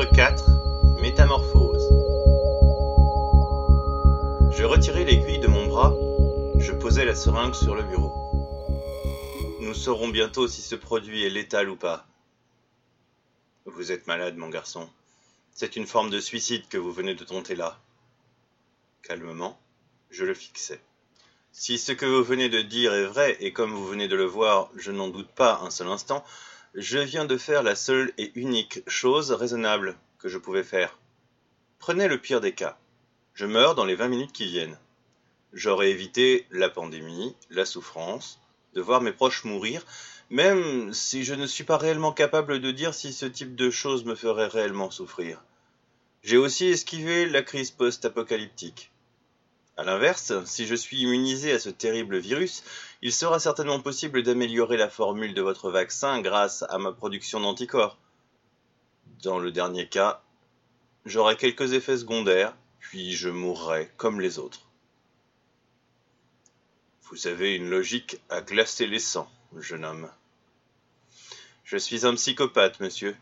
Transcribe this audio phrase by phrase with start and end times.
[0.00, 1.90] Chapitre 4 Métamorphose
[4.50, 5.94] Je retirai l'aiguille de mon bras,
[6.58, 8.10] je posai la seringue sur le bureau.
[9.60, 12.06] Nous saurons bientôt si ce produit est létal ou pas.
[13.66, 14.88] Vous êtes malade, mon garçon.
[15.52, 17.78] C'est une forme de suicide que vous venez de tenter là.
[19.02, 19.60] Calmement,
[20.10, 20.80] je le fixai.
[21.52, 24.24] Si ce que vous venez de dire est vrai, et comme vous venez de le
[24.24, 26.24] voir, je n'en doute pas un seul instant,
[26.74, 30.98] je viens de faire la seule et unique chose raisonnable que je pouvais faire.
[31.78, 32.78] Prenez le pire des cas.
[33.34, 34.78] Je meurs dans les vingt minutes qui viennent.
[35.52, 38.40] J'aurais évité la pandémie, la souffrance,
[38.74, 39.84] de voir mes proches mourir,
[40.30, 44.04] même si je ne suis pas réellement capable de dire si ce type de choses
[44.04, 45.42] me ferait réellement souffrir.
[46.22, 48.92] J'ai aussi esquivé la crise post-apocalyptique.
[49.80, 52.62] À l'inverse, si je suis immunisé à ce terrible virus,
[53.00, 57.96] il sera certainement possible d'améliorer la formule de votre vaccin grâce à ma production d'anticorps.
[59.22, 60.22] Dans le dernier cas,
[61.06, 64.68] j'aurai quelques effets secondaires, puis je mourrai comme les autres.
[67.04, 70.10] Vous avez une logique à glacer les sangs, jeune homme.
[71.64, 73.16] Je suis un psychopathe, monsieur.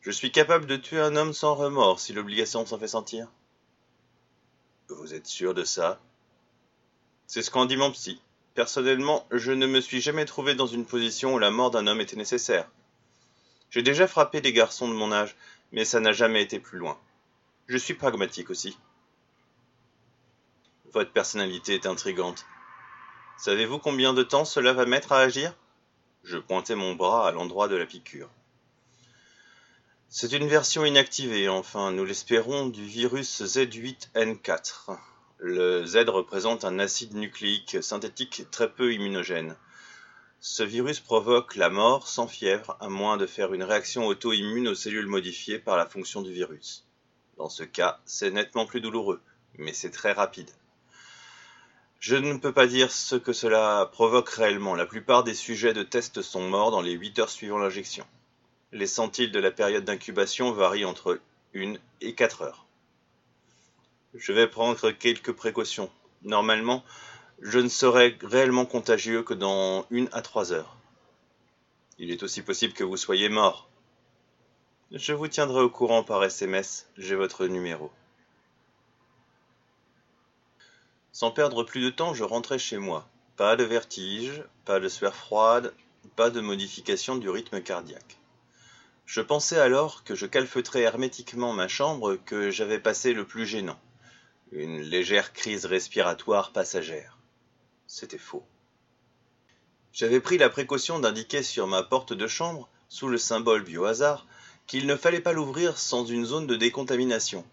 [0.00, 3.28] Je suis capable de tuer un homme sans remords si l'obligation s'en fait sentir.
[4.88, 6.00] Vous êtes sûr de ça?
[7.26, 8.22] C'est ce qu'en dit mon psy.
[8.54, 12.00] Personnellement, je ne me suis jamais trouvé dans une position où la mort d'un homme
[12.00, 12.70] était nécessaire.
[13.70, 15.36] J'ai déjà frappé des garçons de mon âge,
[15.72, 16.98] mais ça n'a jamais été plus loin.
[17.66, 18.78] Je suis pragmatique aussi.
[20.92, 22.46] Votre personnalité est intrigante.
[23.38, 25.52] Savez-vous combien de temps cela va mettre à agir?
[26.22, 28.30] Je pointai mon bras à l'endroit de la piqûre.
[30.08, 34.96] C'est une version inactivée, enfin, nous l'espérons, du virus Z8N4.
[35.38, 39.56] Le Z représente un acide nucléique synthétique très peu immunogène.
[40.38, 44.76] Ce virus provoque la mort sans fièvre, à moins de faire une réaction auto-immune aux
[44.76, 46.86] cellules modifiées par la fonction du virus.
[47.36, 49.20] Dans ce cas, c'est nettement plus douloureux,
[49.58, 50.50] mais c'est très rapide.
[51.98, 54.76] Je ne peux pas dire ce que cela provoque réellement.
[54.76, 58.06] La plupart des sujets de test sont morts dans les 8 heures suivant l'injection.
[58.72, 61.20] Les centiles de la période d'incubation varient entre
[61.52, 62.66] une et quatre heures.
[64.14, 65.90] Je vais prendre quelques précautions.
[66.22, 66.84] Normalement,
[67.40, 70.76] je ne serai réellement contagieux que dans une à trois heures.
[71.98, 73.68] Il est aussi possible que vous soyez mort.
[74.90, 77.90] Je vous tiendrai au courant par SMS, j'ai votre numéro.
[81.12, 83.08] Sans perdre plus de temps, je rentrai chez moi.
[83.36, 85.74] Pas de vertige, pas de sueur froide,
[86.14, 88.18] pas de modification du rythme cardiaque.
[89.06, 93.78] Je pensais alors que je calfeutrais hermétiquement ma chambre que j'avais passé le plus gênant.
[94.50, 97.16] Une légère crise respiratoire passagère.
[97.86, 98.44] C'était faux.
[99.92, 104.26] J'avais pris la précaution d'indiquer sur ma porte de chambre, sous le symbole biohazard,
[104.66, 107.44] qu'il ne fallait pas l'ouvrir sans une zone de décontamination,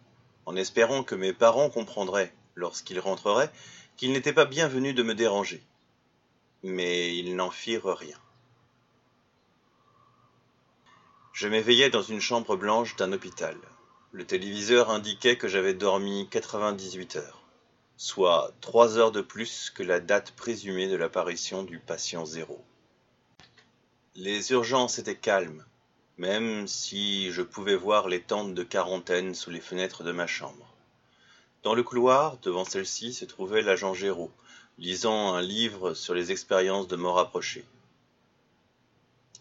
[0.48, 3.52] en espérant que mes parents comprendraient, lorsqu'ils rentreraient,
[3.96, 5.64] qu'il n'était pas bienvenu de me déranger.
[6.64, 8.18] Mais ils n'en firent rien.
[11.34, 13.58] Je m'éveillais dans une chambre blanche d'un hôpital.
[14.12, 17.42] Le téléviseur indiquait que j'avais dormi 98 heures,
[17.98, 22.64] soit trois heures de plus que la date présumée de l'apparition du patient zéro.
[24.14, 25.66] Les urgences étaient calmes,
[26.20, 30.72] même si je pouvais voir les tentes de quarantaine sous les fenêtres de ma chambre.
[31.64, 34.32] Dans le couloir, devant celle-ci, se trouvait l'agent Géraud,
[34.78, 37.66] lisant un livre sur les expériences de mort approchée.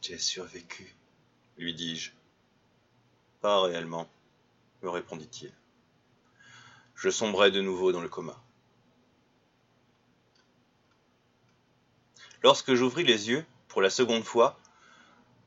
[0.00, 0.96] J'ai survécu,
[1.58, 2.12] lui dis-je.
[3.40, 4.08] Pas réellement,
[4.82, 5.52] me répondit-il.
[6.94, 8.40] Je sombrai de nouveau dans le coma.
[12.42, 14.58] Lorsque j'ouvris les yeux, pour la seconde fois,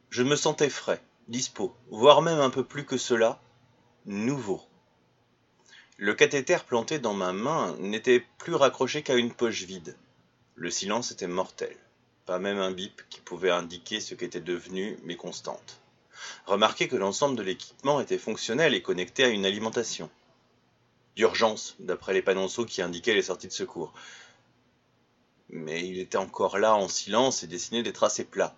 [0.09, 3.39] je me sentais frais, dispos, voire même un peu plus que cela,
[4.05, 4.61] nouveau.
[5.97, 9.95] Le cathéter planté dans ma main n'était plus raccroché qu'à une poche vide.
[10.55, 11.75] Le silence était mortel,
[12.25, 15.81] pas même un bip qui pouvait indiquer ce qu'étaient devenues mes constantes.
[16.45, 20.09] Remarquez que l'ensemble de l'équipement était fonctionnel et connecté à une alimentation.
[21.15, 23.93] D'urgence, d'après les panonceaux qui indiquaient les sorties de secours.
[25.49, 28.55] Mais il était encore là en silence et dessiné des tracés plats.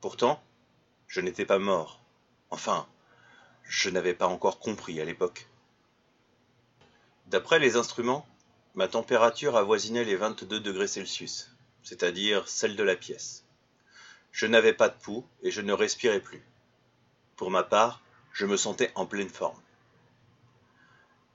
[0.00, 0.42] Pourtant,
[1.08, 2.00] je n'étais pas mort.
[2.50, 2.86] Enfin,
[3.64, 5.48] je n'avais pas encore compris à l'époque.
[7.26, 8.26] D'après les instruments,
[8.74, 11.50] ma température avoisinait les 22 degrés Celsius,
[11.82, 13.43] c'est-à-dire celle de la pièce.
[14.34, 16.42] Je n'avais pas de pouls et je ne respirais plus.
[17.36, 18.02] Pour ma part,
[18.32, 19.60] je me sentais en pleine forme.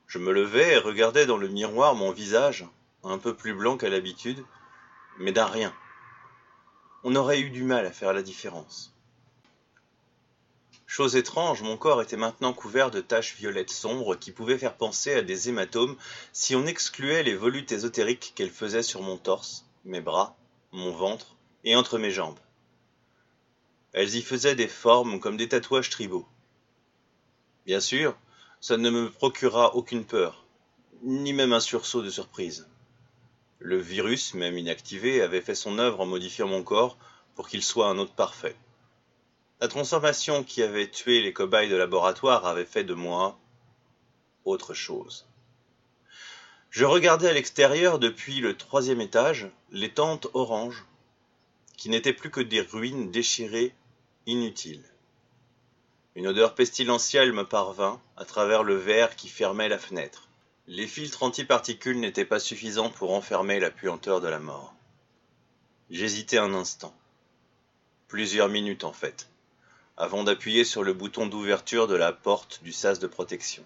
[0.07, 2.68] Je me levais et regardais dans le miroir mon visage,
[3.06, 4.44] un peu plus blanc qu'à l'habitude,
[5.18, 5.74] mais d'un rien.
[7.06, 8.94] On aurait eu du mal à faire la différence.
[10.86, 15.13] Chose étrange, mon corps était maintenant couvert de taches violettes sombres qui pouvaient faire penser
[15.13, 15.95] à des hématomes
[16.34, 20.36] si on excluait les volutes ésotériques qu'elles faisaient sur mon torse, mes bras,
[20.74, 22.40] mon ventre et entre mes jambes.
[23.94, 26.28] Elles y faisaient des formes comme des tatouages tribaux.
[27.66, 28.18] Bien sûr,
[28.62, 30.46] ça ne me procura aucune peur,
[31.04, 32.68] ni même un sursaut de surprise.
[33.60, 36.98] Le virus, même inactivé, avait fait son œuvre en modifiant mon corps
[37.36, 38.56] pour qu'il soit un autre parfait.
[39.62, 43.38] La transformation qui avait tué les cobayes de laboratoire avait fait de moi
[44.46, 45.26] autre chose.
[46.70, 50.86] Je regardais à l'extérieur depuis le troisième étage les tentes oranges,
[51.80, 53.74] qui n'étaient plus que des ruines déchirées,
[54.26, 54.84] inutiles.
[56.16, 60.28] Une odeur pestilentielle me parvint à travers le verre qui fermait la fenêtre.
[60.68, 64.74] Les filtres antiparticules n'étaient pas suffisants pour enfermer la puanteur de la mort.
[65.90, 66.94] J'hésitai un instant.
[68.10, 69.30] Plusieurs minutes en fait
[69.96, 73.66] avant d'appuyer sur le bouton d'ouverture de la porte du sas de protection.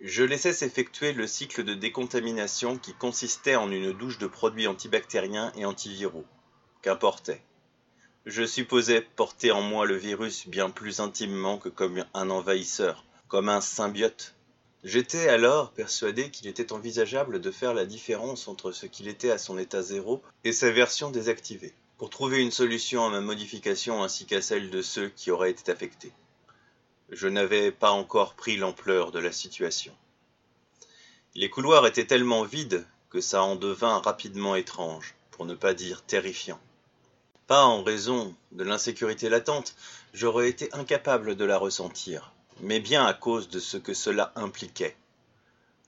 [0.00, 5.52] Je laissais s'effectuer le cycle de décontamination qui consistait en une douche de produits antibactériens
[5.56, 6.26] et antiviraux.
[6.82, 7.42] Qu'importait.
[8.26, 13.48] Je supposais porter en moi le virus bien plus intimement que comme un envahisseur, comme
[13.48, 14.34] un symbiote.
[14.84, 19.38] J'étais alors persuadé qu'il était envisageable de faire la différence entre ce qu'il était à
[19.38, 24.26] son état zéro et sa version désactivée pour trouver une solution à ma modification ainsi
[24.26, 26.12] qu'à celle de ceux qui auraient été affectés.
[27.10, 29.94] Je n'avais pas encore pris l'ampleur de la situation.
[31.34, 36.02] Les couloirs étaient tellement vides que ça en devint rapidement étrange, pour ne pas dire
[36.02, 36.58] terrifiant.
[37.46, 39.76] Pas en raison de l'insécurité latente,
[40.14, 44.96] j'aurais été incapable de la ressentir, mais bien à cause de ce que cela impliquait.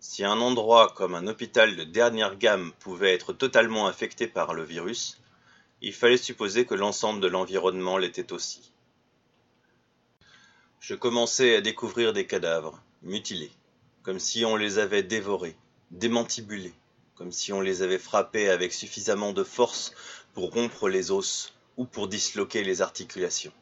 [0.00, 4.62] Si un endroit comme un hôpital de dernière gamme pouvait être totalement affecté par le
[4.62, 5.18] virus,
[5.80, 8.70] il fallait supposer que l'ensemble de l'environnement l'était aussi.
[10.80, 13.52] Je commençais à découvrir des cadavres, mutilés,
[14.02, 15.56] comme si on les avait dévorés,
[15.90, 16.74] démantibulés,
[17.18, 19.92] comme si on les avait frappés avec suffisamment de force
[20.34, 23.52] pour rompre les os ou pour disloquer les articulations.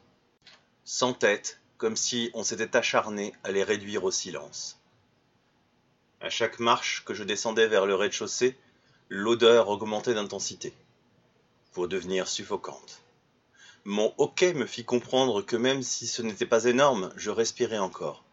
[0.85, 4.79] Sans tête, comme si on s'était acharné à les réduire au silence.
[6.21, 8.55] À chaque marche que je descendais vers le rez-de-chaussée,
[9.09, 10.71] l'odeur augmentait d'intensité
[11.71, 13.01] pour devenir suffocante.
[13.85, 18.23] Mon hoquet me fit comprendre que même si ce n'était pas énorme, je respirais encore,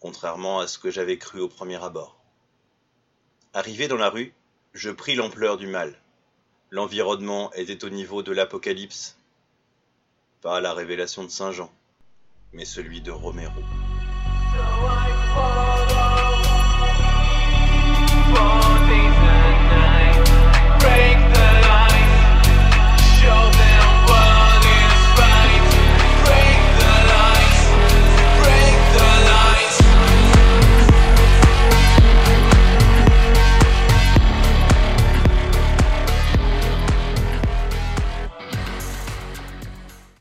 [0.00, 2.18] contrairement à ce que j'avais cru au premier abord.
[3.54, 4.34] Arrivé dans la rue,
[4.74, 5.94] je pris l'ampleur du mal.
[6.70, 9.16] L'environnement était au niveau de l'Apocalypse.
[10.40, 11.70] Pas la révélation de Saint Jean,
[12.52, 13.52] mais celui de Romero.